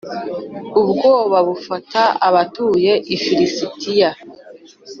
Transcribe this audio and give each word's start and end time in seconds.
ubwoba 0.81 1.37
bufata 1.47 2.01
abatuye 2.27 2.91
i 3.15 3.17
filisitiya. 3.23 4.09